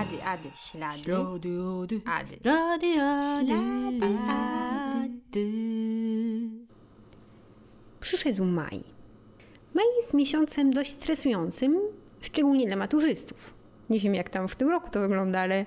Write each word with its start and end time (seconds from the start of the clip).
Ady, 0.00 0.22
ady, 0.24 0.50
ślady. 0.56 0.98
Ślady, 1.02 1.48
ady, 1.82 2.00
Ady. 2.04 2.38
rady, 2.44 3.00
ady, 3.00 3.46
Ślady, 3.46 4.18
ady. 4.28 5.50
Przyszedł 8.00 8.44
maj. 8.44 8.84
Maj 9.74 9.84
jest 10.00 10.14
miesiącem 10.14 10.70
dość 10.70 10.90
stresującym, 10.90 11.78
szczególnie 12.20 12.66
dla 12.66 12.76
maturzystów. 12.76 13.54
Nie 13.90 14.00
wiem, 14.00 14.14
jak 14.14 14.30
tam 14.30 14.48
w 14.48 14.56
tym 14.56 14.70
roku 14.70 14.90
to 14.90 15.00
wygląda, 15.00 15.40
ale 15.40 15.66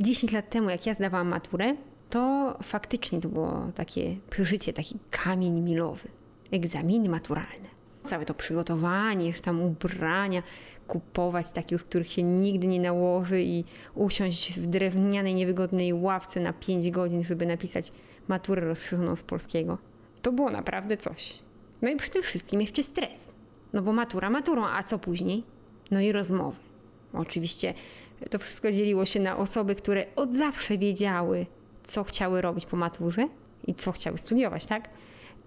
10 0.00 0.32
lat 0.32 0.50
temu, 0.50 0.70
jak 0.70 0.86
ja 0.86 0.94
zdawałam 0.94 1.28
maturę, 1.28 1.76
to 2.10 2.54
faktycznie 2.62 3.20
to 3.20 3.28
było 3.28 3.68
takie 3.74 4.16
przeżycie, 4.30 4.72
taki 4.72 4.98
kamień 5.10 5.60
milowy. 5.60 6.08
Egzaminy 6.50 7.08
maturalne. 7.08 7.68
Całe 8.02 8.24
to 8.24 8.34
przygotowanie, 8.34 9.28
już 9.28 9.40
tam 9.40 9.62
ubrania, 9.62 10.42
kupować 10.86 11.50
takie, 11.50 11.74
już 11.74 11.84
których 11.84 12.12
się 12.12 12.22
nigdy 12.22 12.66
nie 12.66 12.80
nałoży 12.80 13.42
i 13.42 13.64
usiąść 13.94 14.58
w 14.58 14.66
drewnianej, 14.66 15.34
niewygodnej 15.34 15.92
ławce 15.92 16.40
na 16.40 16.52
5 16.52 16.90
godzin, 16.90 17.24
żeby 17.24 17.46
napisać 17.46 17.92
maturę 18.28 18.66
rozszerzoną 18.66 19.16
z 19.16 19.22
polskiego. 19.22 19.78
To 20.22 20.32
było 20.32 20.50
naprawdę 20.50 20.96
coś. 20.96 21.34
No 21.82 21.88
i 21.88 21.96
przy 21.96 22.10
tym 22.10 22.22
wszystkim 22.22 22.60
jeszcze 22.60 22.82
stres. 22.82 23.34
No 23.72 23.82
bo 23.82 23.92
matura 23.92 24.30
maturą, 24.30 24.66
a 24.66 24.82
co 24.82 24.98
później? 24.98 25.44
No 25.90 26.00
i 26.00 26.12
rozmowy. 26.12 26.56
Oczywiście 27.12 27.74
to 28.30 28.38
wszystko 28.38 28.72
dzieliło 28.72 29.06
się 29.06 29.20
na 29.20 29.36
osoby, 29.36 29.74
które 29.74 30.06
od 30.16 30.32
zawsze 30.32 30.78
wiedziały, 30.78 31.46
co 31.84 32.04
chciały 32.04 32.40
robić 32.40 32.66
po 32.66 32.76
maturze 32.76 33.28
i 33.66 33.74
co 33.74 33.92
chciały 33.92 34.18
studiować, 34.18 34.66
tak? 34.66 34.88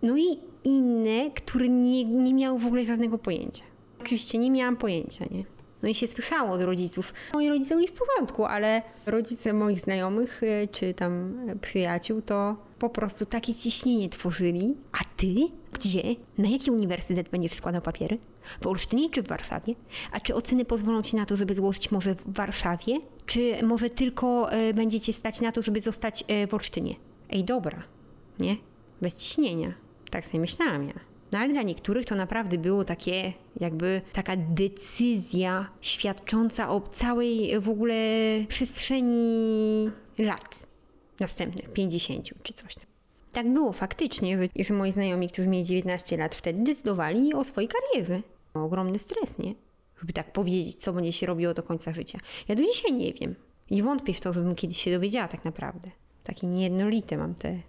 No 0.02 0.17
i 0.17 0.25
inne, 0.63 1.31
które 1.31 1.70
nie, 1.70 2.05
nie 2.05 2.33
miały 2.33 2.59
w 2.59 2.66
ogóle 2.66 2.86
żadnego 2.86 3.17
pojęcia. 3.17 3.63
Oczywiście 4.05 4.38
nie 4.38 4.52
miałam 4.52 4.77
pojęcia, 4.77 5.26
nie? 5.32 5.44
No 5.84 5.90
i 5.90 5.95
się 5.95 6.08
słyszało 6.08 6.52
od 6.52 6.61
rodziców. 6.61 7.14
Moi 7.34 7.50
rodzice 7.50 7.75
byli 7.75 7.88
w 7.88 7.94
porządku, 7.94 8.45
ale 8.45 8.81
rodzice 9.06 9.53
moich 9.53 9.80
znajomych 9.80 10.42
e, 10.44 10.67
czy 10.67 10.94
tam 10.94 11.39
e, 11.50 11.56
przyjaciół 11.56 12.22
to 12.22 12.58
po 12.80 12.89
prostu 12.89 13.26
takie 13.26 13.56
ciśnienie 13.56 14.09
tworzyli. 14.09 14.76
A 14.92 14.98
ty? 15.17 15.36
Gdzie? 15.73 16.02
Na 16.38 16.50
jaki 16.50 16.72
uniwersytet 16.72 17.30
będziesz 17.30 17.53
składał 17.53 17.81
papiery? 17.81 18.17
W 18.61 18.67
Olsztynie 18.67 19.09
czy 19.09 19.22
w 19.22 19.28
Warszawie? 19.28 19.73
A 20.11 20.20
czy 20.20 20.36
oceny 20.36 20.66
pozwolą 20.66 21.02
ci 21.02 21.16
na 21.16 21.26
to, 21.26 21.38
żeby 21.38 21.56
złożyć 21.56 21.92
może 21.92 22.16
w 22.16 22.33
Warszawie? 22.33 23.00
Czy 23.26 23.64
może 23.64 23.89
tylko 23.89 24.52
e, 24.52 24.73
będziecie 24.73 25.14
stać 25.14 25.42
na 25.42 25.52
to, 25.52 25.61
żeby 25.61 25.81
zostać 25.81 26.23
e, 26.28 26.48
w 26.48 26.53
Olsztynie? 26.53 26.95
Ej, 27.30 27.44
dobra, 27.44 27.83
nie? 28.39 28.56
Bez 29.02 29.16
ciśnienia. 29.16 29.73
Tak 30.11 30.26
sobie 30.26 30.39
myślałam 30.39 30.88
ja. 30.88 31.14
No 31.31 31.40
ale 31.40 31.54
dla 31.54 31.62
niektórych 31.62 32.06
to 32.06 32.16
naprawdę 32.16 32.58
było 32.58 32.84
takie, 32.84 33.34
jakby 33.59 34.02
taka 34.14 34.34
decyzja 34.38 35.70
świadcząca 35.82 36.70
o 36.70 36.82
całej 36.82 37.59
w 37.59 37.70
ogóle 37.70 37.95
przestrzeni 38.48 39.90
lat 40.17 40.67
następnych, 41.20 41.73
50 41.73 42.30
czy 42.44 42.54
coś 42.54 42.76
tam. 42.76 42.86
Tak 43.32 43.54
było 43.54 43.73
faktycznie, 43.73 44.38
że, 44.38 44.64
że 44.66 44.73
moi 44.73 44.92
znajomi, 44.92 45.30
którzy 45.30 45.48
mieli 45.48 45.66
19 45.66 46.17
lat 46.17 46.36
wtedy, 46.36 46.64
decydowali 46.64 47.34
o 47.34 47.44
swojej 47.44 47.70
karierze. 47.70 48.22
Ogromny 48.54 49.00
stres, 49.00 49.39
nie? 49.39 49.56
Żeby 50.00 50.14
tak 50.14 50.34
powiedzieć, 50.34 50.76
co 50.76 50.94
będzie 50.94 51.12
się 51.12 51.26
robiło 51.28 51.54
do 51.54 51.64
końca 51.64 51.92
życia. 51.92 52.20
Ja 52.48 52.56
do 52.56 52.64
dzisiaj 52.64 52.94
nie 52.94 53.14
wiem. 53.14 53.36
I 53.70 53.84
wątpię 53.84 54.14
w 54.14 54.20
to, 54.20 54.34
żebym 54.34 54.56
kiedyś 54.56 54.82
się 54.82 54.92
dowiedziała 54.92 55.28
tak 55.28 55.45
naprawdę. 55.45 55.92
Takie 56.23 56.48
niejednolite 56.48 57.17
mam 57.17 57.36
te, 57.36 57.60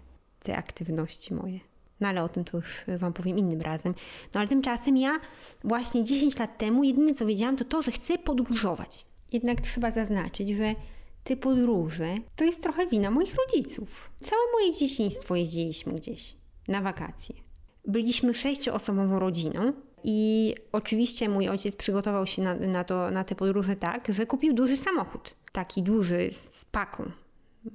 te 0.43 0.57
aktywności 0.57 1.33
moje. 1.33 1.59
No 1.99 2.07
ale 2.07 2.23
o 2.23 2.29
tym 2.29 2.43
to 2.43 2.57
już 2.57 2.83
Wam 2.99 3.13
powiem 3.13 3.37
innym 3.37 3.61
razem. 3.61 3.93
No 4.33 4.39
ale 4.39 4.49
tymczasem 4.49 4.97
ja 4.97 5.19
właśnie 5.63 6.03
10 6.03 6.39
lat 6.39 6.57
temu 6.57 6.83
jedyne 6.83 7.13
co 7.13 7.25
wiedziałam 7.25 7.57
to 7.57 7.65
to, 7.65 7.81
że 7.81 7.91
chcę 7.91 8.17
podróżować. 8.17 9.05
Jednak 9.31 9.61
trzeba 9.61 9.91
zaznaczyć, 9.91 10.49
że 10.49 10.75
te 11.23 11.37
podróże 11.37 12.15
to 12.35 12.43
jest 12.43 12.63
trochę 12.63 12.87
wina 12.87 13.11
moich 13.11 13.35
rodziców. 13.35 14.09
Całe 14.21 14.41
moje 14.53 14.73
dzieciństwo 14.73 15.35
jeździliśmy 15.35 15.93
gdzieś 15.93 16.37
na 16.67 16.81
wakacje. 16.81 17.35
Byliśmy 17.85 18.33
sześcioosobową 18.33 19.19
rodziną 19.19 19.73
i 20.03 20.55
oczywiście 20.71 21.29
mój 21.29 21.49
ojciec 21.49 21.75
przygotował 21.75 22.27
się 22.27 22.41
na, 22.41 22.55
na, 22.55 22.83
to, 22.83 23.11
na 23.11 23.23
te 23.23 23.35
podróże 23.35 23.75
tak, 23.75 24.07
że 24.13 24.25
kupił 24.25 24.53
duży 24.53 24.77
samochód. 24.77 25.35
Taki 25.51 25.83
duży 25.83 26.29
z 26.33 26.65
paką. 26.65 27.11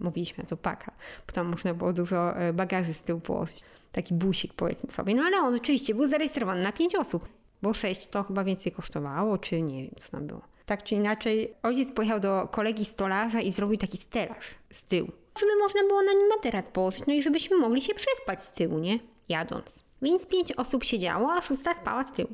Mówiliśmy 0.01 0.45
na 0.45 0.49
to 0.49 0.57
paka, 0.57 0.93
bo 1.27 1.33
tam 1.33 1.47
można 1.49 1.75
było 1.75 1.93
dużo 1.93 2.37
e, 2.37 2.53
bagaży 2.53 2.95
z 2.95 3.03
tyłu 3.03 3.21
położyć. 3.21 3.61
Taki 3.93 4.15
busik 4.15 4.55
powiedzmy 4.55 4.91
sobie. 4.91 5.15
No 5.15 5.23
ale 5.23 5.39
on 5.39 5.55
oczywiście 5.55 5.95
był 5.95 6.09
zarejestrowany 6.09 6.63
na 6.63 6.73
pięć 6.73 6.95
osób, 6.95 7.29
bo 7.63 7.75
sześć 7.75 8.07
to 8.07 8.23
chyba 8.23 8.45
więcej 8.45 8.73
kosztowało, 8.73 9.39
czy 9.39 9.63
nie 9.63 9.83
wiem 9.83 9.95
co 9.99 10.11
tam 10.11 10.27
było. 10.27 10.43
Tak 10.67 10.83
czy 10.83 10.95
inaczej, 10.95 11.55
ojciec 11.63 11.93
pojechał 11.93 12.21
do 12.21 12.49
kolegi 12.53 12.85
stolarza 12.85 13.41
i 13.41 13.53
zrobił 13.53 13.77
taki 13.77 13.99
stelaż 13.99 14.55
z 14.73 14.85
tyłu. 14.85 15.13
Żeby 15.41 15.53
można 15.59 15.81
było 15.83 16.03
na 16.03 16.13
nim 16.13 16.29
materac 16.37 16.69
położyć, 16.69 17.07
no 17.07 17.13
i 17.13 17.23
żebyśmy 17.23 17.59
mogli 17.59 17.81
się 17.81 17.95
przespać 17.95 18.43
z 18.43 18.53
tyłu, 18.53 18.79
nie? 18.79 18.99
Jadąc. 19.29 19.85
Więc 20.03 20.27
pięć 20.27 20.53
osób 20.53 20.85
siedziało, 20.85 21.33
a 21.33 21.43
szósta 21.43 21.75
spała 21.75 22.07
z 22.07 22.13
tyłu. 22.13 22.31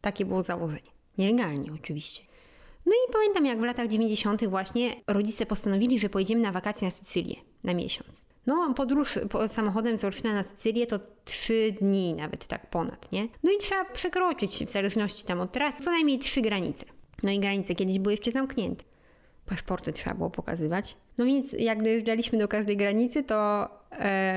Takie 0.00 0.24
było 0.24 0.42
założenie. 0.42 0.90
Nielegalnie 1.18 1.72
oczywiście. 1.72 2.22
No 2.86 2.92
i 2.92 3.12
pamiętam, 3.12 3.46
jak 3.46 3.58
w 3.58 3.62
latach 3.62 3.88
90. 3.88 4.46
właśnie 4.46 4.96
rodzice 5.06 5.46
postanowili, 5.46 5.98
że 5.98 6.08
pojedziemy 6.08 6.42
na 6.42 6.52
wakacje 6.52 6.88
na 6.88 6.90
Sycylię 6.90 7.36
na 7.64 7.74
miesiąc. 7.74 8.24
No, 8.46 8.74
podróż 8.74 9.18
po, 9.30 9.48
samochodem 9.48 9.98
z 9.98 10.04
Olsztyna 10.04 10.34
na 10.34 10.42
Sycylię 10.42 10.86
to 10.86 10.98
trzy 11.24 11.74
dni, 11.80 12.14
nawet 12.14 12.46
tak 12.46 12.70
ponad, 12.70 13.12
nie? 13.12 13.28
No 13.42 13.52
i 13.52 13.58
trzeba 13.58 13.84
przekroczyć, 13.84 14.64
w 14.64 14.70
zależności 14.70 15.24
tam 15.24 15.40
od 15.40 15.52
trasy, 15.52 15.82
co 15.82 15.90
najmniej 15.90 16.18
trzy 16.18 16.40
granice. 16.40 16.86
No 17.22 17.30
i 17.30 17.40
granice 17.40 17.74
kiedyś 17.74 17.98
były 17.98 18.12
jeszcze 18.12 18.30
zamknięte. 18.30 18.84
Paszporty 19.46 19.92
trzeba 19.92 20.16
było 20.16 20.30
pokazywać. 20.30 20.96
No 21.18 21.24
więc 21.24 21.52
jak 21.52 21.82
dojeżdżaliśmy 21.82 22.38
do 22.38 22.48
każdej 22.48 22.76
granicy, 22.76 23.22
to 23.22 23.68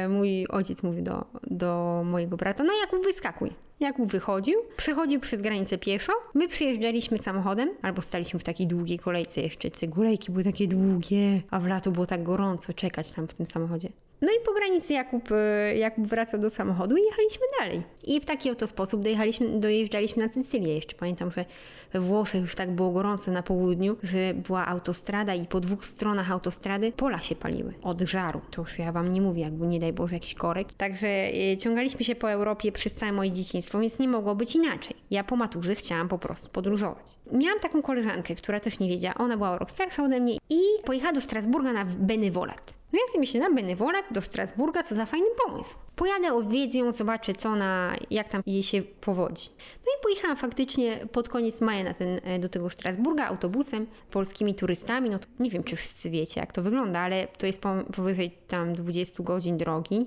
mój 0.09 0.47
ojciec 0.47 0.83
mówił 0.83 1.03
do, 1.03 1.25
do 1.43 2.01
mojego 2.05 2.37
brata, 2.37 2.63
no 2.63 2.73
Jakub 2.81 3.03
wyskakuj. 3.03 3.51
Jakub 3.79 4.11
wychodził, 4.11 4.59
przechodził 4.77 5.19
przez 5.19 5.41
granicę 5.41 5.77
pieszo, 5.77 6.13
my 6.33 6.47
przyjeżdżaliśmy 6.47 7.17
samochodem, 7.17 7.69
albo 7.81 8.01
staliśmy 8.01 8.39
w 8.39 8.43
takiej 8.43 8.67
długiej 8.67 8.99
kolejce 8.99 9.41
jeszcze, 9.41 9.71
te 9.71 9.87
kolejki 9.87 10.31
były 10.31 10.43
takie 10.43 10.67
długie, 10.67 11.41
a 11.51 11.59
w 11.59 11.67
lato 11.67 11.91
było 11.91 12.05
tak 12.05 12.23
gorąco 12.23 12.73
czekać 12.73 13.11
tam 13.11 13.27
w 13.27 13.33
tym 13.33 13.45
samochodzie. 13.45 13.89
No 14.21 14.27
i 14.27 14.45
po 14.45 14.53
granicy 14.53 14.93
Jakub, 14.93 15.31
e, 15.31 15.77
Jakub 15.77 16.07
wracał 16.07 16.39
do 16.39 16.49
samochodu 16.49 16.97
i 16.97 17.03
jechaliśmy 17.03 17.45
dalej. 17.59 17.83
I 18.05 18.19
w 18.21 18.25
taki 18.25 18.51
oto 18.51 18.67
sposób 18.67 19.01
dojechaliśmy, 19.01 19.59
dojeżdżaliśmy 19.59 20.27
na 20.27 20.33
Sycylię. 20.33 20.75
Jeszcze 20.75 20.95
pamiętam, 20.95 21.31
że 21.31 21.45
we 21.93 21.99
Włoszech 21.99 22.41
już 22.41 22.55
tak 22.55 22.71
było 22.71 22.91
gorąco 22.91 23.31
na 23.31 23.43
południu, 23.43 23.97
że 24.03 24.33
była 24.33 24.67
autostrada 24.67 25.35
i 25.35 25.45
po 25.45 25.59
dwóch 25.59 25.85
stronach 25.85 26.31
autostrady 26.31 26.91
pola 26.91 27.19
się 27.19 27.35
paliły 27.35 27.73
od 27.81 28.01
żaru. 28.01 28.41
To 28.51 28.61
już 28.61 28.79
ja 28.79 28.91
wam 28.91 29.13
nie 29.13 29.21
mówię, 29.21 29.41
jakby 29.41 29.67
nie 29.67 29.79
daj 29.79 29.93
Boże 29.93 30.15
jakiś 30.15 30.33
korek. 30.33 30.73
Także 30.73 31.07
e, 31.07 31.57
ciągaliśmy 31.57 32.05
się 32.05 32.15
po 32.15 32.31
Europie 32.31 32.71
przez 32.71 32.93
całe 32.93 33.11
moje 33.11 33.31
dzieciństwo, 33.31 33.79
więc 33.79 33.99
nie 33.99 34.07
mogło 34.07 34.35
być 34.35 34.55
inaczej. 34.55 34.95
Ja 35.11 35.23
po 35.23 35.35
maturze 35.35 35.75
chciałam 35.75 36.07
po 36.07 36.17
prostu 36.17 36.49
podróżować. 36.49 37.05
Miałam 37.31 37.59
taką 37.59 37.81
koleżankę, 37.81 38.35
która 38.35 38.59
też 38.59 38.79
nie 38.79 38.89
wiedziała, 38.89 39.15
ona 39.15 39.37
była 39.37 39.57
rok 39.57 39.71
starsza 39.71 40.03
ode 40.03 40.19
mnie 40.19 40.37
i 40.49 40.59
pojechała 40.85 41.13
do 41.13 41.21
Strasburga 41.21 41.73
na 41.73 41.85
Benevolat. 41.85 42.76
No 42.93 42.99
ja 42.99 43.07
sobie 43.07 43.19
myślę, 43.19 43.39
na 43.39 43.55
Benevolat 43.55 44.05
do 44.11 44.21
Strasburga, 44.21 44.83
co 44.83 44.95
za 44.95 45.05
fajny 45.05 45.27
pomysł. 45.45 45.75
Pojadę, 45.95 46.33
odwiedzę 46.33 46.93
zobaczę 46.93 47.33
co 47.33 47.55
na, 47.55 47.95
jak 48.11 48.29
tam 48.29 48.41
jej 48.45 48.63
się 48.63 48.81
powodzi. 48.81 49.49
No 49.59 49.91
i 49.99 50.03
pojechałam 50.03 50.37
faktycznie 50.37 51.07
pod 51.11 51.29
koniec 51.29 51.61
maja 51.61 51.83
na 51.83 51.93
ten, 51.93 52.19
e, 52.23 52.39
do 52.39 52.49
tego 52.49 52.69
Strasburga 52.69 53.27
autobusem, 53.27 53.87
polskimi 54.11 54.55
turystami. 54.55 55.09
No 55.09 55.19
to 55.19 55.25
nie 55.39 55.49
wiem, 55.49 55.63
czy 55.63 55.75
wszyscy 55.75 56.09
wiecie, 56.09 56.41
jak 56.41 56.53
to 56.53 56.61
wygląda, 56.61 56.99
ale 56.99 57.27
to 57.37 57.45
jest 57.45 57.61
po, 57.61 57.69
powyżej 57.95 58.31
tam 58.47 58.75
20 58.75 59.23
godzin 59.23 59.57
drogi. 59.57 60.05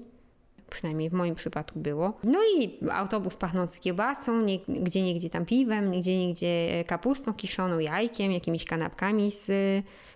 Przynajmniej 0.70 1.10
w 1.10 1.12
moim 1.12 1.34
przypadku 1.34 1.80
było. 1.80 2.12
No 2.24 2.38
i 2.58 2.78
autobus 2.90 3.36
pachnący 3.36 3.80
kiełbasą, 3.80 4.42
nie, 4.42 4.58
gdzie 4.68 5.02
niegdzie 5.02 5.30
tam 5.30 5.46
piwem, 5.46 6.00
gdzie 6.00 6.26
niegdzie 6.26 6.84
kapustą 6.86 7.34
kiszoną, 7.34 7.78
jajkiem, 7.78 8.32
jakimiś 8.32 8.64
kanapkami 8.64 9.30
z, 9.30 9.46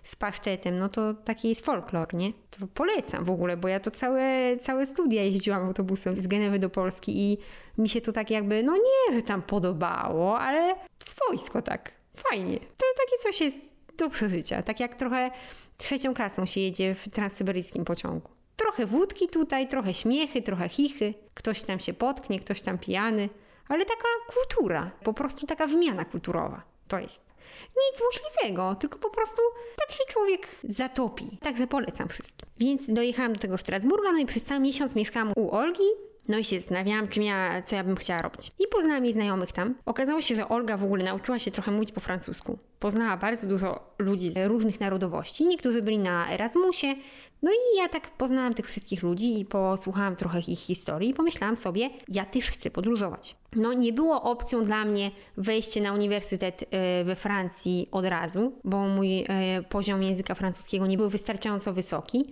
z 0.03 0.15
pasztetem. 0.15 0.79
No 0.79 0.89
to 0.89 1.13
taki 1.13 1.49
jest 1.49 1.65
folklor, 1.65 2.13
nie? 2.13 2.33
To 2.59 2.67
polecam 2.67 3.25
w 3.25 3.29
ogóle, 3.29 3.57
bo 3.57 3.67
ja 3.67 3.79
to 3.79 3.91
całe, 3.91 4.57
całe 4.57 4.87
studia 4.87 5.23
jeździłam 5.23 5.63
autobusem 5.63 6.15
z 6.15 6.27
Genewy 6.27 6.59
do 6.59 6.69
Polski 6.69 7.17
i 7.17 7.37
mi 7.77 7.89
się 7.89 8.01
to 8.01 8.11
tak 8.11 8.31
jakby, 8.31 8.63
no 8.63 8.77
nie, 8.77 9.15
że 9.15 9.21
tam 9.21 9.41
podobało, 9.41 10.39
ale 10.39 10.75
swojsko 10.99 11.61
tak. 11.61 11.91
Fajnie. 12.29 12.59
To 12.59 12.85
takie 12.97 13.17
coś 13.23 13.41
jest 13.41 13.57
do 13.97 14.09
przeżycia. 14.09 14.63
Tak 14.63 14.79
jak 14.79 14.95
trochę 14.95 15.31
trzecią 15.77 16.13
klasą 16.13 16.45
się 16.45 16.61
jedzie 16.61 16.95
w 16.95 17.11
transsyberyjskim 17.11 17.85
pociągu. 17.85 18.34
Trochę 18.55 18.85
wódki 18.85 19.27
tutaj, 19.27 19.67
trochę 19.67 19.93
śmiechy, 19.93 20.41
trochę 20.41 20.69
chichy. 20.69 21.13
Ktoś 21.33 21.61
tam 21.61 21.79
się 21.79 21.93
potknie, 21.93 22.39
ktoś 22.39 22.61
tam 22.61 22.77
pijany. 22.77 23.29
Ale 23.67 23.85
taka 23.85 24.07
kultura, 24.27 24.91
po 25.03 25.13
prostu 25.13 25.47
taka 25.47 25.67
wymiana 25.67 26.05
kulturowa. 26.05 26.61
To 26.87 26.99
jest. 26.99 27.21
Nic 27.67 27.99
złośliwego, 27.99 28.75
tylko 28.75 28.99
po 28.99 29.09
prostu 29.09 29.41
tak 29.77 29.91
się 29.91 30.03
człowiek 30.09 30.47
zatopi. 30.63 31.37
Także 31.41 31.67
polecam 31.67 32.09
wszystkim. 32.09 32.49
Więc 32.57 32.81
dojechałam 32.87 33.33
do 33.33 33.39
tego 33.39 33.57
Strasburga, 33.57 34.11
no 34.11 34.17
i 34.17 34.25
przez 34.25 34.43
cały 34.43 34.59
miesiąc 34.59 34.95
mieszkałam 34.95 35.33
u 35.35 35.51
Olgi. 35.55 35.89
No 36.27 36.37
i 36.37 36.43
się 36.43 36.59
zastanawiałam, 36.59 37.07
czym 37.07 37.23
ja, 37.23 37.61
co 37.61 37.75
ja 37.75 37.83
bym 37.83 37.95
chciała 37.95 38.21
robić. 38.21 38.51
I 38.59 38.63
poznałam 38.71 39.05
jej 39.05 39.13
znajomych 39.13 39.51
tam. 39.51 39.75
Okazało 39.85 40.21
się, 40.21 40.35
że 40.35 40.49
Olga 40.49 40.77
w 40.77 40.83
ogóle 40.83 41.03
nauczyła 41.03 41.39
się 41.39 41.51
trochę 41.51 41.71
mówić 41.71 41.91
po 41.91 41.99
francusku. 41.99 42.57
Poznała 42.79 43.17
bardzo 43.17 43.47
dużo 43.47 43.93
ludzi 43.99 44.33
różnych 44.45 44.79
narodowości. 44.79 45.45
Niektórzy 45.45 45.81
byli 45.81 45.99
na 45.99 46.31
Erasmusie. 46.31 46.95
No 47.41 47.51
i 47.51 47.77
ja 47.77 47.89
tak 47.89 48.09
poznałam 48.09 48.53
tych 48.53 48.65
wszystkich 48.65 49.03
ludzi 49.03 49.39
i 49.39 49.45
posłuchałam 49.45 50.15
trochę 50.15 50.39
ich 50.39 50.59
historii 50.59 51.09
i 51.09 51.13
pomyślałam 51.13 51.57
sobie, 51.57 51.89
ja 52.07 52.25
też 52.25 52.49
chcę 52.49 52.71
podróżować. 52.71 53.35
No 53.55 53.73
nie 53.73 53.93
było 53.93 54.21
opcją 54.21 54.63
dla 54.63 54.85
mnie 54.85 55.11
wejście 55.37 55.81
na 55.81 55.93
uniwersytet 55.93 56.65
e, 56.71 57.03
we 57.03 57.15
Francji 57.15 57.87
od 57.91 58.05
razu, 58.05 58.51
bo 58.63 58.87
mój 58.87 59.19
e, 59.19 59.25
poziom 59.69 60.03
języka 60.03 60.35
francuskiego 60.35 60.87
nie 60.87 60.97
był 60.97 61.09
wystarczająco 61.09 61.73
wysoki, 61.73 62.31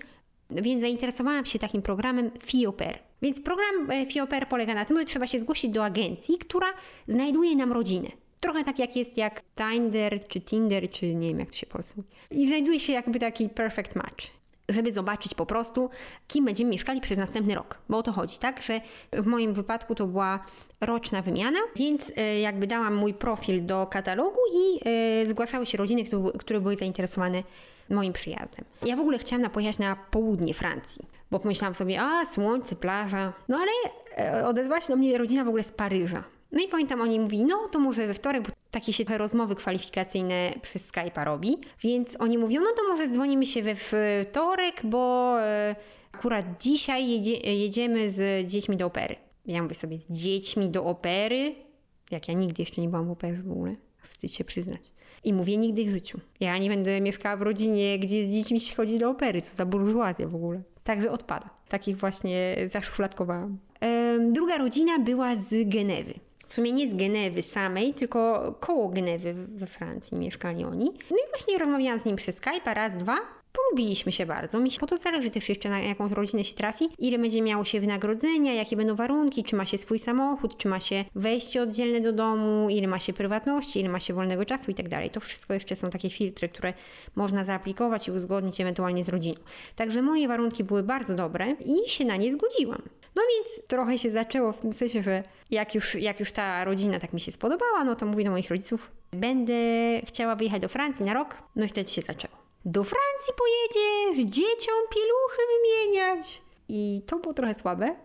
więc 0.50 0.82
zainteresowałam 0.82 1.46
się 1.46 1.60
takim 1.60 1.82
programem 1.82 2.32
FIOPER. 2.44 3.00
Więc 3.24 3.42
program 3.42 3.92
e, 3.92 4.06
FIOPER 4.06 4.48
polega 4.48 4.74
na 4.74 4.86
tym, 4.86 4.98
że 4.98 5.06
trzeba 5.06 5.28
się 5.28 5.40
zgłosić 5.40 5.72
do 5.72 5.86
agencji, 5.86 6.38
która 6.38 6.68
znajduje 7.08 7.56
nam 7.56 7.72
rodzinę. 7.72 8.10
Trochę 8.40 8.64
tak 8.64 8.80
jak 8.80 8.96
jest 8.96 9.18
jak 9.18 9.42
Tinder, 9.56 10.28
czy 10.28 10.42
Tinder, 10.42 10.92
czy 10.92 11.16
nie 11.16 11.28
wiem 11.28 11.40
jak 11.40 11.50
to 11.50 11.56
się 11.56 11.66
polsku. 11.66 12.04
I 12.32 12.48
znajduje 12.48 12.80
się 12.80 12.94
jakby 12.94 13.20
taki 13.20 13.50
perfect 13.50 13.96
match 13.96 14.43
żeby 14.74 14.94
zobaczyć 14.94 15.34
po 15.34 15.46
prostu, 15.46 15.90
kim 16.28 16.46
będziemy 16.46 16.72
mieszkali 16.72 17.02
przez 17.02 17.18
następny 17.18 17.56
rok. 17.56 17.78
Bo 17.90 17.98
o 17.98 18.04
to 18.04 18.12
chodzi, 18.12 18.38
tak? 18.38 18.62
Że 18.62 18.82
w 19.14 19.26
moim 19.26 19.54
wypadku 19.54 19.96
to 19.96 20.08
była 20.08 20.40
roczna 20.82 21.22
wymiana, 21.22 21.60
więc 21.76 22.12
e, 22.16 22.40
jakby 22.40 22.68
dałam 22.68 22.96
mój 22.96 23.14
profil 23.14 23.66
do 23.66 23.88
katalogu 23.88 24.40
i 24.56 24.90
e, 24.90 25.30
zgłaszały 25.30 25.66
się 25.66 25.78
rodziny, 25.78 26.04
które, 26.40 26.62
były 26.62 26.76
zainteresowane 26.76 27.44
moim 27.90 28.14
przyjazdem. 28.14 28.66
Ja 28.86 28.96
w 28.96 29.00
ogóle 29.00 29.18
chciałam 29.18 29.50
pojechać 29.50 29.80
na 29.80 29.96
południe 30.12 30.54
Francji, 30.54 31.06
bo 31.32 31.40
pomyślałam 31.40 31.74
sobie, 31.74 32.02
a 32.02 32.26
słońce, 32.26 32.76
plaża. 32.76 33.34
No 33.50 33.58
ale 33.58 33.72
e, 34.28 34.48
odezwała 34.48 34.82
się 34.82 34.88
do 34.88 34.96
mnie 34.96 35.18
rodzina 35.18 35.44
w 35.44 35.48
ogóle 35.48 35.64
z 35.64 35.72
Paryża. 35.72 36.24
No 36.54 36.60
i 36.60 36.68
pamiętam, 36.68 37.02
oni 37.02 37.20
mówili, 37.20 37.44
no 37.44 37.70
to 37.72 37.80
może 37.80 38.08
we 38.08 38.14
wtorek, 38.14 38.44
bo 38.44 38.50
takie 38.72 38.94
się 38.94 39.04
rozmowy 39.18 39.56
kwalifikacyjne 39.56 40.54
przez 40.62 40.92
Skype'a 40.92 41.24
robi, 41.24 41.58
więc 41.84 42.16
oni 42.20 42.38
mówią, 42.38 42.62
no 42.62 42.72
to 42.78 42.88
może 42.88 43.10
dzwonimy 43.10 43.46
się 43.46 43.62
we 43.62 43.76
wtorek, 43.76 44.82
bo 44.84 45.36
e, 45.42 45.76
akurat 46.12 46.46
dzisiaj 46.62 47.10
jedzie, 47.10 47.38
jedziemy 47.38 48.12
z 48.12 48.48
dziećmi 48.50 48.78
do 48.78 48.86
opery. 48.86 49.16
Ja 49.46 49.64
mówię 49.64 49.76
sobie, 49.76 49.98
z 49.98 50.06
dziećmi 50.10 50.70
do 50.70 50.86
opery? 50.86 51.56
Jak 52.12 52.28
ja 52.28 52.34
nigdy 52.34 52.62
jeszcze 52.62 52.82
nie 52.82 52.90
byłam 52.90 53.08
w 53.08 53.12
operze 53.12 53.42
w 53.42 53.52
ogóle. 53.52 53.76
Wstyd 54.04 54.34
się 54.34 54.44
przyznać. 54.44 54.82
I 55.24 55.34
mówię 55.34 55.58
nigdy 55.58 55.86
w 55.86 55.90
życiu. 55.90 56.20
Ja 56.40 56.58
nie 56.58 56.70
będę 56.70 57.02
mieszkała 57.02 57.38
w 57.38 57.42
rodzinie, 57.42 58.00
gdzie 58.00 58.26
z 58.26 58.32
dziećmi 58.32 58.60
się 58.60 58.76
chodzi 58.76 59.00
do 59.00 59.10
opery. 59.10 59.42
Co 59.42 59.56
za 59.58 59.66
burżuazja 59.66 60.28
w 60.28 60.36
ogóle. 60.36 60.62
Także 60.84 61.12
odpada. 61.12 61.50
Takich 61.70 61.98
właśnie 61.98 62.56
zaszufladkowałam. 62.72 63.58
Druga 64.32 64.58
rodzina 64.58 65.00
była 65.00 65.36
z 65.36 65.70
Genewy. 65.70 66.14
W 66.54 66.56
sumie 66.56 66.72
nie 66.72 66.92
z 66.92 66.96
Genewy 66.96 67.42
samej, 67.42 67.94
tylko 67.94 68.54
koło 68.60 68.90
Genewy 68.90 69.34
we 69.34 69.68
Francji 69.68 70.18
mieszkali 70.18 70.66
oni. 70.66 70.86
No 70.86 71.18
i 71.18 71.30
właśnie 71.30 71.58
rozmawiałam 71.58 72.00
z 72.00 72.06
nim 72.06 72.16
przez 72.16 72.36
Skype 72.36 72.74
raz, 72.74 72.98
dwa. 72.98 73.18
Polubiliśmy 73.54 74.12
się 74.12 74.26
bardzo. 74.26 74.60
Mi 74.60 74.72
się 74.72 74.80
po 74.80 74.88
to 74.88 74.98
zależy 74.98 75.30
też 75.30 75.50
jeszcze 75.50 75.70
na 75.70 75.80
jakąś 75.80 76.12
rodzinę 76.12 76.44
się 76.44 76.56
trafi, 76.56 76.90
ile 77.00 77.18
będzie 77.18 77.42
miało 77.42 77.66
się 77.66 77.80
wynagrodzenia, 77.80 78.54
jakie 78.54 78.78
będą 78.78 78.96
warunki, 78.96 79.44
czy 79.44 79.56
ma 79.56 79.66
się 79.66 79.78
swój 79.78 80.00
samochód, 80.00 80.58
czy 80.58 80.68
ma 80.68 80.80
się 80.80 81.06
wejście 81.16 81.62
oddzielne 81.62 82.02
do 82.02 82.14
domu, 82.14 82.70
ile 82.70 82.88
ma 82.88 83.00
się 83.00 83.14
prywatności, 83.14 83.80
ile 83.80 83.90
ma 83.90 84.00
się 84.00 84.14
wolnego 84.14 84.46
czasu 84.46 84.72
i 84.72 84.76
tak 84.76 84.90
dalej. 84.90 85.10
To 85.10 85.20
wszystko 85.20 85.54
jeszcze 85.54 85.76
są 85.76 85.90
takie 85.90 86.10
filtry, 86.10 86.50
które 86.50 86.74
można 87.16 87.44
zaaplikować 87.44 88.08
i 88.08 88.12
uzgodnić 88.12 88.62
ewentualnie 88.62 89.04
z 89.04 89.10
rodziną. 89.10 89.40
Także 89.76 90.02
moje 90.02 90.28
warunki 90.28 90.64
były 90.64 90.84
bardzo 90.84 91.16
dobre 91.16 91.56
i 91.66 91.90
się 91.90 92.06
na 92.06 92.16
nie 92.16 92.34
zgodziłam. 92.34 92.82
No 93.16 93.22
więc 93.36 93.68
trochę 93.68 93.98
się 93.98 94.12
zaczęło 94.12 94.52
w 94.52 94.62
tym 94.62 94.74
sensie, 94.74 95.04
że 95.04 95.24
jak 95.52 95.76
już, 95.76 95.96
jak 95.96 96.20
już 96.20 96.32
ta 96.32 96.64
rodzina 96.64 97.00
tak 97.00 97.14
mi 97.14 97.20
się 97.20 97.32
spodobała, 97.32 97.84
no 97.84 97.96
to 97.96 98.06
mówię 98.06 98.24
do 98.24 98.32
moich 98.32 98.50
rodziców, 98.50 98.92
będę 99.12 99.54
chciała 100.08 100.36
wyjechać 100.36 100.62
do 100.62 100.68
Francji 100.68 101.06
na 101.06 101.14
rok, 101.14 101.38
no 101.56 101.66
i 101.66 101.70
wtedy 101.70 101.92
się 101.92 102.02
zaczęło. 102.02 102.34
Do 102.66 102.84
Francji 102.84 103.34
pojedziesz, 103.38 104.26
dzieciom 104.26 104.76
pieluchy 104.90 105.42
wymieniać. 105.54 106.42
I 106.70 107.02
to 107.08 107.20
było 107.20 107.34
trochę 107.34 107.56
słabe, 107.56 107.96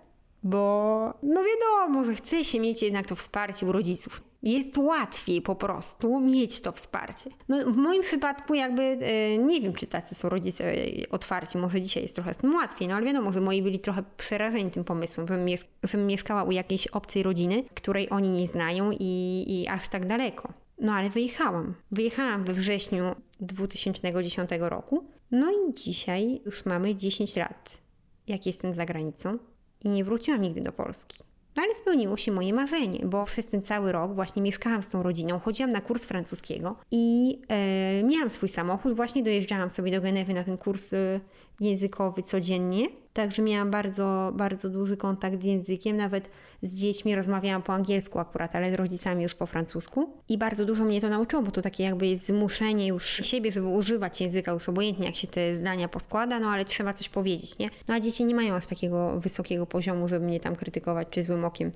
bo 0.42 1.14
no 1.22 1.40
wiadomo, 1.44 2.04
że 2.04 2.14
chce 2.14 2.44
się 2.44 2.60
mieć 2.60 2.82
jednak 2.82 3.06
to 3.06 3.16
wsparcie 3.16 3.66
u 3.66 3.72
rodziców. 3.72 4.22
Jest 4.42 4.78
łatwiej 4.78 5.42
po 5.42 5.54
prostu 5.54 6.20
mieć 6.20 6.60
to 6.60 6.72
wsparcie. 6.72 7.30
No, 7.48 7.72
w 7.72 7.76
moim 7.76 8.02
przypadku 8.02 8.54
jakby 8.54 8.82
e, 8.82 9.38
nie 9.38 9.60
wiem, 9.60 9.72
czy 9.72 9.86
tacy 9.86 10.14
są 10.14 10.28
rodzice 10.28 10.72
otwarci, 11.10 11.58
może 11.58 11.82
dzisiaj 11.82 12.02
jest 12.02 12.14
trochę 12.14 12.34
z 12.34 12.36
tym 12.36 12.54
łatwiej, 12.54 12.88
no 12.88 12.94
ale 12.94 13.06
wiadomo, 13.06 13.32
że 13.32 13.40
moi 13.40 13.62
byli 13.62 13.78
trochę 13.78 14.02
przerażeni 14.16 14.70
tym 14.70 14.84
pomysłem, 14.84 15.28
żebym, 15.28 15.46
żebym 15.82 16.06
mieszkała 16.06 16.42
u 16.42 16.50
jakiejś 16.50 16.86
obcej 16.86 17.22
rodziny, 17.22 17.64
której 17.74 18.10
oni 18.10 18.28
nie 18.28 18.48
znają 18.48 18.90
i, 18.92 19.44
i 19.48 19.68
aż 19.68 19.88
tak 19.88 20.06
daleko. 20.06 20.52
No 20.80 20.92
ale 20.92 21.10
wyjechałam. 21.10 21.74
Wyjechałam 21.90 22.44
we 22.44 22.52
wrześniu 22.52 23.14
2010 23.40 24.50
roku. 24.60 25.04
No 25.30 25.50
i 25.50 25.74
dzisiaj 25.74 26.40
już 26.46 26.66
mamy 26.66 26.94
10 26.94 27.36
lat, 27.36 27.78
jak 28.26 28.46
jestem 28.46 28.74
za 28.74 28.86
granicą 28.86 29.38
i 29.84 29.88
nie 29.88 30.04
wróciłam 30.04 30.42
nigdy 30.42 30.60
do 30.60 30.72
Polski. 30.72 31.18
Ale 31.62 31.74
spełniło 31.74 32.16
się 32.16 32.32
moje 32.32 32.52
marzenie, 32.52 33.06
bo 33.06 33.24
przez 33.24 33.46
ten 33.46 33.62
cały 33.62 33.92
rok 33.92 34.14
właśnie 34.14 34.42
mieszkałam 34.42 34.82
z 34.82 34.88
tą 34.88 35.02
rodziną, 35.02 35.38
chodziłam 35.38 35.72
na 35.72 35.80
kurs 35.80 36.06
francuskiego 36.06 36.76
i 36.90 37.38
e, 37.48 38.02
miałam 38.02 38.30
swój 38.30 38.48
samochód, 38.48 38.92
właśnie 38.96 39.22
dojeżdżałam 39.22 39.70
sobie 39.70 39.92
do 39.92 40.00
Genewy 40.00 40.34
na 40.34 40.44
ten 40.44 40.56
kurs 40.56 40.92
e, 40.92 41.20
językowy 41.60 42.22
codziennie. 42.22 42.86
Także 43.18 43.42
miałam 43.42 43.70
bardzo, 43.70 44.32
bardzo 44.34 44.68
duży 44.68 44.96
kontakt 44.96 45.40
z 45.40 45.44
językiem, 45.44 45.96
nawet 45.96 46.30
z 46.62 46.74
dziećmi 46.74 47.14
rozmawiałam 47.14 47.62
po 47.62 47.72
angielsku 47.72 48.18
akurat, 48.18 48.56
ale 48.56 48.70
z 48.70 48.74
rodzicami 48.74 49.22
już 49.22 49.34
po 49.34 49.46
francusku. 49.46 50.12
I 50.28 50.38
bardzo 50.38 50.64
dużo 50.64 50.84
mnie 50.84 51.00
to 51.00 51.08
nauczyło, 51.08 51.42
bo 51.42 51.50
to 51.50 51.62
takie 51.62 51.84
jakby 51.84 52.06
jest 52.06 52.26
zmuszenie 52.26 52.86
już 52.86 53.04
siebie, 53.04 53.52
żeby 53.52 53.66
używać 53.66 54.20
języka 54.20 54.52
już 54.52 54.68
obojętnie 54.68 55.06
jak 55.06 55.14
się 55.14 55.26
te 55.26 55.56
zdania 55.56 55.88
poskłada, 55.88 56.40
no 56.40 56.48
ale 56.48 56.64
trzeba 56.64 56.92
coś 56.92 57.08
powiedzieć, 57.08 57.58
nie? 57.58 57.70
No 57.88 57.94
a 57.94 58.00
dzieci 58.00 58.24
nie 58.24 58.34
mają 58.34 58.54
aż 58.54 58.66
takiego 58.66 59.20
wysokiego 59.20 59.66
poziomu, 59.66 60.08
żeby 60.08 60.26
mnie 60.26 60.40
tam 60.40 60.56
krytykować 60.56 61.08
czy 61.10 61.22
złym 61.22 61.44
okiem 61.44 61.72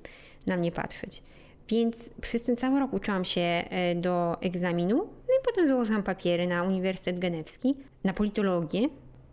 na 0.47 0.57
mnie 0.57 0.71
patrzeć. 0.71 1.23
Więc 1.69 2.09
przez 2.21 2.43
ten 2.43 2.57
cały 2.57 2.79
rok 2.79 2.93
uczyłam 2.93 3.25
się 3.25 3.41
e, 3.41 3.95
do 3.95 4.41
egzaminu, 4.41 4.97
no 4.97 5.35
i 5.41 5.45
potem 5.45 5.67
założyłam 5.67 6.03
papiery 6.03 6.47
na 6.47 6.63
Uniwersytet 6.63 7.19
Genewski, 7.19 7.75
na 8.03 8.13
politologię, 8.13 8.89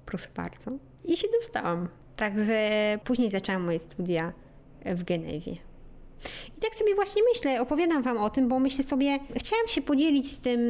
proszę 0.07 0.29
bardzo, 0.37 0.71
i 1.05 1.17
się 1.17 1.29
dostałam. 1.41 2.00
Także 2.21 2.71
później 3.05 3.31
zaczęłam 3.31 3.65
moje 3.65 3.79
studia 3.79 4.33
w 4.85 5.05
Genewie. 5.05 5.53
I 6.57 6.61
tak 6.61 6.75
sobie 6.75 6.95
właśnie 6.95 7.23
myślę, 7.35 7.61
opowiadam 7.61 8.03
Wam 8.03 8.19
o 8.19 8.31
tym, 8.31 8.49
bo 8.49 8.59
myślę 8.59 8.85
sobie, 8.85 9.19
chciałam 9.37 9.69
się 9.69 9.83
podzielić 9.83 10.31
z 10.31 10.41
tym, 10.41 10.61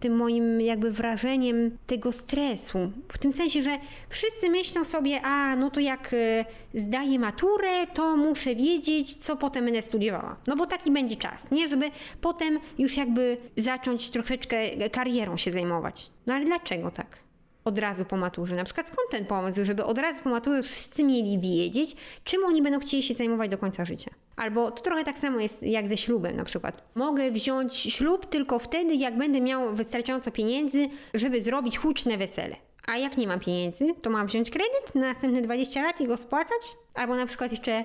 tym 0.00 0.16
moim 0.16 0.60
jakby 0.60 0.92
wrażeniem 0.92 1.78
tego 1.86 2.12
stresu. 2.12 2.92
W 3.08 3.18
tym 3.18 3.32
sensie, 3.32 3.62
że 3.62 3.78
wszyscy 4.08 4.50
myślą 4.50 4.84
sobie, 4.84 5.20
a 5.22 5.56
no 5.56 5.70
to 5.70 5.80
jak 5.80 6.10
e, 6.12 6.44
zdaję 6.74 7.18
maturę, 7.18 7.86
to 7.94 8.16
muszę 8.16 8.54
wiedzieć, 8.54 9.14
co 9.14 9.36
potem 9.36 9.64
będę 9.64 9.82
studiowała. 9.82 10.36
No 10.46 10.56
bo 10.56 10.66
taki 10.66 10.90
będzie 10.90 11.16
czas, 11.16 11.50
nie? 11.50 11.68
Żeby 11.68 11.90
potem 12.20 12.58
już 12.78 12.96
jakby 12.96 13.36
zacząć 13.56 14.10
troszeczkę 14.10 14.88
karierą 14.90 15.36
się 15.36 15.52
zajmować. 15.52 16.10
No 16.26 16.34
ale 16.34 16.44
dlaczego 16.44 16.90
tak? 16.90 17.29
Od 17.64 17.78
razu 17.78 18.04
po 18.04 18.16
maturze. 18.16 18.56
Na 18.56 18.64
przykład 18.64 18.86
skąd 18.86 19.10
ten 19.10 19.26
pomysł, 19.26 19.64
żeby 19.64 19.84
od 19.84 19.98
razu 19.98 20.22
po 20.22 20.30
maturze 20.30 20.62
wszyscy 20.62 21.04
mieli 21.04 21.38
wiedzieć, 21.38 21.96
czym 22.24 22.44
oni 22.44 22.62
będą 22.62 22.80
chcieli 22.80 23.02
się 23.02 23.14
zajmować 23.14 23.50
do 23.50 23.58
końca 23.58 23.84
życia. 23.84 24.10
Albo 24.36 24.70
to 24.70 24.82
trochę 24.82 25.04
tak 25.04 25.18
samo 25.18 25.40
jest 25.40 25.62
jak 25.62 25.88
ze 25.88 25.96
ślubem 25.96 26.36
na 26.36 26.44
przykład. 26.44 26.82
Mogę 26.94 27.30
wziąć 27.30 27.74
ślub 27.74 28.26
tylko 28.26 28.58
wtedy, 28.58 28.94
jak 28.94 29.18
będę 29.18 29.40
miał 29.40 29.74
wystarczająco 29.74 30.30
pieniędzy, 30.30 30.88
żeby 31.14 31.40
zrobić 31.40 31.78
huczne 31.78 32.16
wesele. 32.16 32.56
A 32.86 32.96
jak 32.96 33.16
nie 33.16 33.26
mam 33.26 33.40
pieniędzy, 33.40 33.94
to 34.02 34.10
mam 34.10 34.26
wziąć 34.26 34.50
kredyt 34.50 34.94
na 34.94 35.00
następne 35.00 35.42
20 35.42 35.82
lat 35.82 36.00
i 36.00 36.06
go 36.06 36.16
spłacać? 36.16 36.62
Albo 36.94 37.16
na 37.16 37.26
przykład 37.26 37.50
jeszcze 37.50 37.84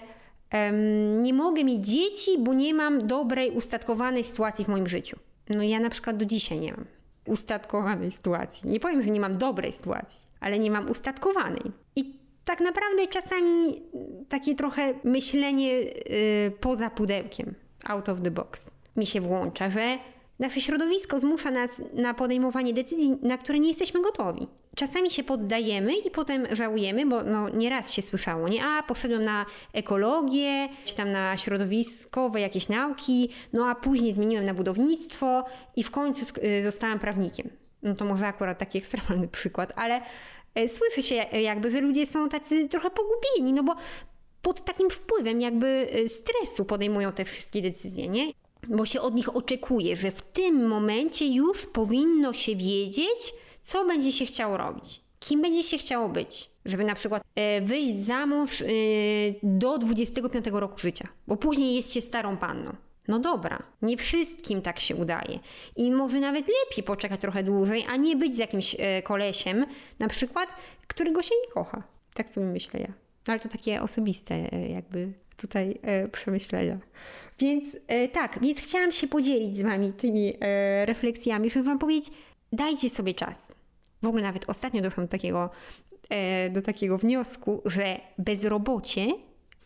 um, 0.54 1.22
nie 1.22 1.34
mogę 1.34 1.64
mieć 1.64 1.88
dzieci, 1.88 2.32
bo 2.40 2.54
nie 2.54 2.74
mam 2.74 3.08
dobrej, 3.08 3.52
ustatkowanej 3.52 4.24
sytuacji 4.24 4.66
w 4.66 4.68
moim 4.68 4.88
życiu. 4.88 5.20
No 5.50 5.64
ja 5.64 5.80
na 5.80 5.90
przykład 5.90 6.18
do 6.18 6.26
dzisiaj 6.26 6.60
nie 6.60 6.72
mam 6.72 6.86
ustatkowanej 7.26 8.12
sytuacji. 8.12 8.70
Nie 8.70 8.80
powiem, 8.80 9.04
że 9.04 9.10
nie 9.10 9.20
mam 9.20 9.38
dobrej 9.38 9.72
sytuacji, 9.72 10.20
ale 10.40 10.60
nie 10.60 10.72
mam 10.72 10.90
ustatkowanej. 10.90 11.72
I 11.96 12.20
tak 12.46 12.60
naprawdę 12.60 13.08
czasami 13.08 13.84
takie 14.30 14.56
trochę 14.56 14.94
myślenie 15.04 15.74
yy, 15.74 15.92
poza 16.60 16.90
pudełkiem, 16.90 17.56
out 17.86 18.10
of 18.10 18.22
the 18.22 18.32
box, 18.32 18.66
mi 18.96 19.06
się 19.06 19.22
włącza, 19.22 19.70
że 19.70 19.98
nasze 20.40 20.62
środowisko 20.62 21.20
zmusza 21.20 21.52
nas 21.52 21.82
na 21.94 22.14
podejmowanie 22.14 22.74
decyzji, 22.74 23.18
na 23.22 23.38
które 23.38 23.60
nie 23.60 23.68
jesteśmy 23.68 24.02
gotowi. 24.02 24.48
Czasami 24.76 25.12
się 25.12 25.24
poddajemy 25.24 25.96
i 25.96 26.12
potem 26.12 26.48
żałujemy, 26.52 27.06
bo 27.06 27.24
no, 27.24 27.50
nieraz 27.50 27.94
się 27.94 28.02
słyszało, 28.02 28.48
nie? 28.48 28.66
A, 28.66 28.84
poszedłem 28.84 29.24
na 29.24 29.46
ekologię, 29.74 30.70
czy 30.86 30.96
tam 30.96 31.12
na 31.12 31.38
środowiskowe 31.38 32.42
jakieś 32.42 32.70
nauki, 32.70 33.30
no 33.54 33.66
a 33.66 33.76
później 33.76 34.14
zmieniłem 34.14 34.46
na 34.46 34.54
budownictwo 34.54 35.46
i 35.76 35.84
w 35.84 35.92
końcu 35.92 36.26
y, 36.44 36.64
zostałem 36.64 37.00
prawnikiem. 37.00 37.50
No 37.84 37.96
to 37.96 38.06
może 38.06 38.28
akurat 38.28 38.58
taki 38.58 38.78
ekstremalny 38.78 39.28
przykład, 39.28 39.74
ale 39.76 40.02
y, 40.60 40.70
słyszy 40.70 41.04
się 41.04 41.16
jakby, 41.42 41.72
że 41.72 41.82
ludzie 41.82 42.06
są 42.06 42.30
tacy 42.30 42.70
trochę 42.70 42.90
pogubieni, 42.90 43.54
no 43.54 43.64
bo 43.64 43.76
pod 44.42 44.66
takim 44.66 44.90
wpływem 44.90 45.42
jakby 45.42 45.88
y, 45.96 46.10
stresu 46.10 46.66
podejmują 46.66 47.12
te 47.12 47.26
wszystkie 47.26 47.62
decyzje, 47.62 48.08
nie? 48.08 48.32
Bo 48.68 48.86
się 48.86 49.02
od 49.02 49.16
nich 49.16 49.36
oczekuje, 49.36 49.96
że 49.96 50.12
w 50.12 50.22
tym 50.22 50.68
momencie 50.68 51.28
już 51.28 51.66
powinno 51.66 52.34
się 52.34 52.56
wiedzieć, 52.56 53.34
co 53.66 53.86
będzie 53.86 54.12
się 54.12 54.26
chciało 54.26 54.58
robić. 54.58 55.02
Kim 55.20 55.42
będzie 55.42 55.64
się 55.64 55.78
chciało 55.78 56.10
być? 56.10 56.50
Żeby 56.66 56.84
na 56.84 56.96
przykład 56.96 57.24
e, 57.36 57.62
wyjść 57.62 57.96
za 57.96 58.26
mąż 58.26 58.62
e, 58.62 58.66
do 59.44 59.78
25 59.78 60.46
roku 60.48 60.80
życia, 60.80 61.08
bo 61.28 61.38
później 61.38 61.76
jest 61.76 61.94
się 61.94 62.02
starą 62.02 62.38
panną. 62.38 62.76
No 63.08 63.20
dobra, 63.20 63.64
nie 63.82 63.98
wszystkim 63.98 64.62
tak 64.62 64.80
się 64.80 64.96
udaje. 64.96 65.40
I 65.76 65.92
może 65.92 66.20
nawet 66.20 66.46
lepiej 66.48 66.84
poczekać 66.84 67.22
trochę 67.22 67.44
dłużej, 67.44 67.86
a 67.90 67.96
nie 67.96 68.16
być 68.16 68.36
z 68.36 68.38
jakimś 68.38 68.76
e, 68.80 69.02
kolesiem, 69.02 69.66
na 70.00 70.08
przykład, 70.08 70.50
którego 70.88 71.24
się 71.24 71.36
nie 71.48 71.54
kocha. 71.54 71.84
Tak 72.14 72.30
sobie 72.30 72.46
myślę 72.46 72.80
ja. 72.80 72.94
No 73.28 73.34
ale 73.34 73.40
to 73.40 73.50
takie 73.50 73.82
osobiste 73.82 74.40
jakby 74.70 75.14
tutaj 75.38 75.80
e, 75.82 76.08
przemyślenia. 76.08 76.78
Więc 77.40 77.78
tak, 78.12 78.40
więc 78.42 78.60
chciałam 78.60 78.92
się 78.92 79.08
podzielić 79.08 79.56
z 79.56 79.62
Wami 79.62 79.94
tymi 79.94 80.34
refleksjami, 80.86 81.50
żeby 81.50 81.66
Wam 81.66 81.80
powiedzieć, 81.80 82.14
dajcie 82.52 82.90
sobie 82.90 83.14
czas. 83.14 83.55
W 84.06 84.08
ogóle 84.08 84.24
nawet 84.24 84.50
ostatnio 84.50 84.82
doszłam 84.82 85.06
do 85.06 85.12
takiego, 85.12 85.50
e, 86.10 86.50
do 86.50 86.62
takiego 86.62 86.98
wniosku, 86.98 87.62
że 87.66 88.00
bezrobocie 88.18 89.08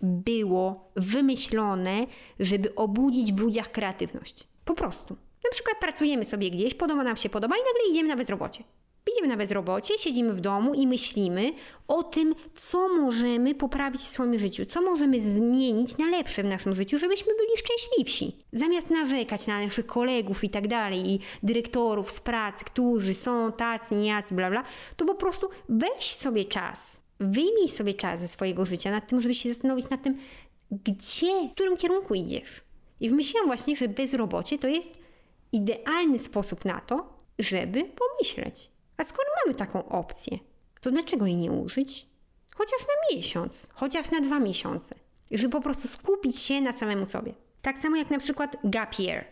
było 0.01 0.91
wymyślone, 0.95 2.05
żeby 2.39 2.75
obudzić 2.75 3.33
w 3.33 3.39
ludziach 3.39 3.71
kreatywność. 3.71 4.47
Po 4.65 4.73
prostu. 4.73 5.13
Na 5.43 5.51
przykład 5.51 5.77
pracujemy 5.79 6.25
sobie 6.25 6.51
gdzieś, 6.51 6.73
podoba 6.73 7.03
nam 7.03 7.15
się 7.15 7.29
podoba 7.29 7.55
i 7.55 7.59
nagle 7.59 7.91
idziemy 7.91 8.09
na 8.09 8.15
bezrobocie. 8.15 8.63
Idziemy 9.11 9.27
na 9.27 9.37
bezrobocie, 9.37 9.97
siedzimy 9.97 10.33
w 10.33 10.41
domu 10.41 10.73
i 10.73 10.87
myślimy 10.87 11.53
o 11.87 12.03
tym, 12.03 12.35
co 12.55 12.89
możemy 12.89 13.55
poprawić 13.55 14.01
w 14.01 14.07
swoim 14.07 14.39
życiu, 14.39 14.65
co 14.65 14.81
możemy 14.81 15.21
zmienić 15.21 15.97
na 15.97 16.07
lepsze 16.07 16.43
w 16.43 16.45
naszym 16.45 16.75
życiu, 16.75 16.97
żebyśmy 16.97 17.33
byli 17.35 17.57
szczęśliwsi. 17.57 18.37
Zamiast 18.53 18.89
narzekać 18.89 19.47
na 19.47 19.59
naszych 19.59 19.85
kolegów 19.85 20.43
i 20.43 20.49
tak 20.49 20.67
dalej, 20.67 21.09
i 21.09 21.19
dyrektorów 21.43 22.11
z 22.11 22.21
pracy, 22.21 22.65
którzy 22.65 23.13
są 23.13 23.51
tacy, 23.51 23.95
nijacy, 23.95 24.35
bla 24.35 24.49
bla, 24.49 24.63
to 24.97 25.05
po 25.05 25.15
prostu 25.15 25.49
weź 25.69 26.15
sobie 26.15 26.45
czas, 26.45 26.79
wyjmij 27.19 27.69
sobie 27.69 27.93
czas 27.93 28.19
ze 28.19 28.27
swojego 28.27 28.65
życia 28.65 28.91
nad 28.91 29.07
tym, 29.07 29.21
żeby 29.21 29.35
się 29.35 29.49
zastanowić 29.49 29.89
nad 29.89 30.03
tym, 30.03 30.17
gdzie, 30.71 31.47
w 31.49 31.51
którym 31.51 31.77
kierunku 31.77 32.13
idziesz. 32.13 32.61
I 32.99 33.09
wymyśliłam 33.09 33.47
właśnie, 33.47 33.75
że 33.75 33.87
bezrobocie 33.87 34.59
to 34.59 34.67
jest 34.67 34.99
idealny 35.51 36.19
sposób 36.19 36.65
na 36.65 36.79
to, 36.79 37.13
żeby 37.39 37.83
pomyśleć. 37.83 38.71
A 38.99 39.03
skoro 39.03 39.27
mamy 39.45 39.57
taką 39.57 39.89
opcję, 39.89 40.37
to 40.81 40.91
dlaczego 40.91 41.25
jej 41.25 41.35
nie 41.35 41.51
użyć? 41.51 42.05
Chociaż 42.55 42.79
na 42.79 43.15
miesiąc, 43.15 43.69
chociaż 43.73 44.11
na 44.11 44.21
dwa 44.21 44.39
miesiące. 44.39 44.95
Żeby 45.31 45.49
po 45.49 45.61
prostu 45.61 45.87
skupić 45.87 46.39
się 46.39 46.61
na 46.61 46.73
samemu 46.73 47.05
sobie. 47.05 47.33
Tak 47.61 47.77
samo 47.77 47.95
jak 47.95 48.09
na 48.09 48.19
przykład 48.19 48.57
gap 48.63 48.99
year. 48.99 49.25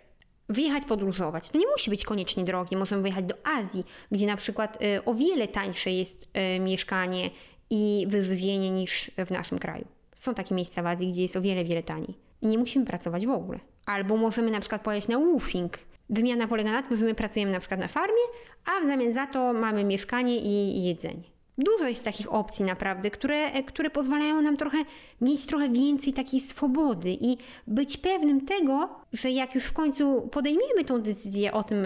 Wyjechać 0.49 0.85
podróżować. 0.85 1.49
To 1.49 1.57
nie 1.57 1.67
musi 1.67 1.89
być 1.89 2.05
koniecznie 2.05 2.43
drogie. 2.43 2.77
Możemy 2.77 3.01
wyjechać 3.01 3.25
do 3.25 3.35
Azji, 3.43 3.83
gdzie 4.11 4.25
na 4.27 4.37
przykład 4.37 4.81
y, 4.81 5.05
o 5.05 5.13
wiele 5.13 5.47
tańsze 5.47 5.91
jest 5.91 6.27
y, 6.55 6.59
mieszkanie 6.59 7.29
i 7.69 8.05
wyżywienie 8.09 8.71
niż 8.71 9.11
w 9.25 9.31
naszym 9.31 9.59
kraju. 9.59 9.85
Są 10.15 10.33
takie 10.33 10.55
miejsca 10.55 10.83
w 10.83 10.87
Azji, 10.87 11.11
gdzie 11.11 11.21
jest 11.21 11.35
o 11.35 11.41
wiele, 11.41 11.65
wiele 11.65 11.83
taniej. 11.83 12.13
Nie 12.41 12.57
musimy 12.57 12.85
pracować 12.85 13.25
w 13.25 13.29
ogóle. 13.29 13.59
Albo 13.85 14.17
możemy 14.17 14.51
na 14.51 14.59
przykład 14.59 14.83
pojechać 14.83 15.09
na 15.09 15.19
woofing. 15.19 15.77
Wymiana 16.09 16.47
polega 16.47 16.71
na 16.71 16.83
tym, 16.83 16.97
że 16.97 17.05
my 17.05 17.15
pracujemy 17.15 17.51
na 17.51 17.59
przykład 17.59 17.79
na 17.79 17.87
farmie, 17.87 18.21
a 18.65 18.83
w 18.83 18.87
zamian 18.87 19.13
za 19.13 19.27
to 19.27 19.53
mamy 19.53 19.83
mieszkanie 19.83 20.37
i, 20.37 20.83
jedzenie. 20.83 21.37
Dużo 21.57 21.87
jest 21.87 22.03
takich 22.03 22.33
opcji 22.33 22.65
naprawdę, 22.65 23.11
które, 23.11 23.63
które 23.63 23.89
pozwalają 23.89 24.41
nam 24.41 24.57
trochę 24.57 24.77
mieć 25.21 25.45
trochę 25.45 25.69
więcej 25.69 26.13
takiej 26.13 26.39
swobody 26.39 27.09
i 27.21 27.37
być 27.67 27.97
pewnym 27.97 28.45
tego, 28.45 28.89
że 29.13 29.31
jak 29.31 29.55
już 29.55 29.63
w 29.63 29.73
końcu 29.73 30.29
podejmiemy 30.31 30.85
tą 30.85 31.01
decyzję 31.01 31.53
o 31.53 31.63
tym, 31.63 31.85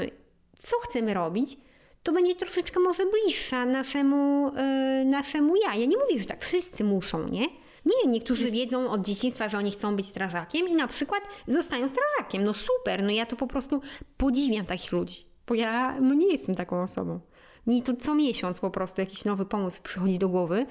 co 0.56 0.76
chcemy 0.84 1.14
robić, 1.14 1.58
to 2.04 2.12
będzie 2.12 2.36
troszeczkę 2.36 2.80
może 2.80 3.04
bliższa 3.06 3.66
naszemu, 3.66 4.52
yy, 4.56 5.06
naszemu 5.06 5.56
ja. 5.56 5.76
Ja 5.76 5.86
nie 5.86 5.98
mówię, 5.98 6.20
że 6.20 6.26
tak 6.26 6.42
wszyscy 6.44 6.84
muszą, 6.84 7.28
nie? 7.28 7.48
Nie, 7.86 8.12
niektórzy 8.12 8.52
wiedzą 8.52 8.92
od 8.92 9.06
dzieciństwa, 9.06 9.50
że 9.50 9.58
oni 9.58 9.72
chcą 9.72 9.96
być 9.96 10.06
strażakiem 10.06 10.68
i 10.68 10.76
na 10.76 10.88
przykład 10.88 11.22
zostają 11.48 11.90
strażakiem. 11.90 12.44
No 12.44 12.54
super, 12.54 13.04
no 13.04 13.10
ja 13.10 13.26
to 13.26 13.36
po 13.36 13.48
prostu 13.48 13.82
podziwiam 14.18 14.66
takich 14.66 14.92
ludzi, 14.92 15.26
bo 15.48 15.56
ja 15.56 16.00
no 16.02 16.14
nie 16.14 16.32
jestem 16.32 16.56
taką 16.56 16.82
osobą. 16.84 17.20
Mi 17.68 17.84
to 17.84 17.94
co 17.96 18.16
miesiąc 18.16 18.60
po 18.60 18.72
prostu 18.72 19.02
jakiś 19.02 19.26
nowy 19.26 19.46
pomysł 19.46 19.82
przychodzi 19.84 20.20
do 20.20 20.30
głowy 20.30 20.66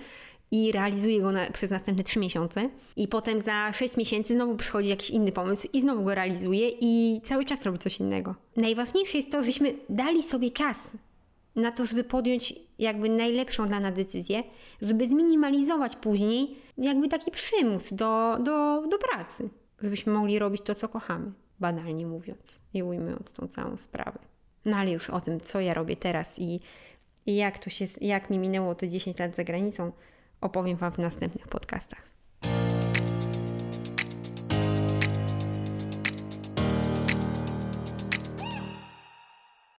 i 0.50 0.72
realizuję 0.72 1.20
go 1.20 1.32
na, 1.32 1.50
przez 1.50 1.70
następne 1.70 2.04
trzy 2.04 2.18
miesiące. 2.18 2.70
I 2.96 3.08
potem 3.08 3.42
za 3.42 3.72
sześć 3.72 3.96
miesięcy 3.96 4.34
znowu 4.34 4.56
przychodzi 4.56 4.88
jakiś 4.88 5.10
inny 5.10 5.32
pomysł 5.32 5.68
i 5.72 5.82
znowu 5.82 6.04
go 6.04 6.14
realizuję 6.14 6.68
i 6.80 7.20
cały 7.24 7.44
czas 7.44 7.62
robię 7.62 7.78
coś 7.78 8.00
innego. 8.00 8.34
Najważniejsze 8.56 9.18
jest 9.18 9.30
to, 9.30 9.40
żebyśmy 9.40 9.74
dali 9.88 10.22
sobie 10.22 10.50
czas 10.50 10.76
na 11.56 11.72
to, 11.72 11.86
żeby 11.86 12.04
podjąć 12.04 12.54
jakby 12.78 13.08
najlepszą 13.08 13.68
dla 13.68 13.80
nas 13.80 13.94
decyzję, 13.94 14.42
żeby 14.82 15.08
zminimalizować 15.08 15.96
później 15.96 16.56
jakby 16.78 17.08
taki 17.08 17.30
przymus 17.30 17.94
do, 17.94 18.36
do, 18.44 18.86
do 18.90 18.98
pracy, 18.98 19.48
żebyśmy 19.82 20.12
mogli 20.12 20.38
robić 20.38 20.62
to, 20.62 20.74
co 20.74 20.88
kochamy, 20.88 21.32
banalnie 21.60 22.06
mówiąc 22.06 22.62
i 22.74 22.82
ujmując 22.82 23.32
tą 23.32 23.48
całą 23.48 23.76
sprawę. 23.76 24.18
No 24.64 24.76
ale 24.76 24.90
już 24.90 25.10
o 25.10 25.20
tym, 25.20 25.40
co 25.40 25.60
ja 25.60 25.74
robię 25.74 25.96
teraz 25.96 26.38
i, 26.38 26.60
i 27.26 27.36
jak 27.36 27.58
to 27.58 27.70
się, 27.70 27.86
jak 28.00 28.30
mi 28.30 28.38
minęło 28.38 28.74
te 28.74 28.88
10 28.88 29.18
lat 29.18 29.34
za 29.34 29.44
granicą, 29.44 29.92
opowiem 30.40 30.76
Wam 30.76 30.92
w 30.92 30.98
następnych 30.98 31.48
podcastach. 31.48 32.09